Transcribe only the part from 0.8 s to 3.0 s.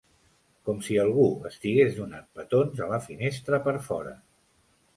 si algú estigués donant petons a